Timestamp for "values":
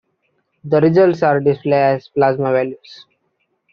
2.51-3.05